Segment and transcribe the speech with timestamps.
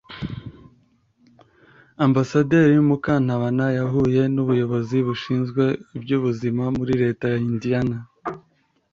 [2.05, 5.63] Ambasaderi Mukantabana yahuye n’ubuyobozi bushinzwe
[5.97, 7.97] iby’ubuzima muri Leta ya Indiana